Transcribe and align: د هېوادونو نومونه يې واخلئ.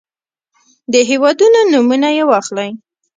د 0.91 0.93
هېوادونو 1.09 1.59
نومونه 1.71 2.09
يې 2.17 2.23
واخلئ. 2.29 2.69